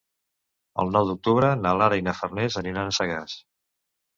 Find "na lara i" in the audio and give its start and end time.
1.65-2.05